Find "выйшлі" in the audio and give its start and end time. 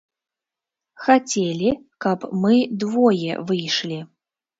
3.53-3.99